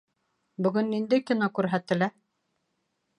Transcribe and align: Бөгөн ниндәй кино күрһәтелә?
Бөгөн 0.67 0.87
ниндәй 0.93 1.23
кино 1.27 1.49
күрһәтелә? 1.59 2.09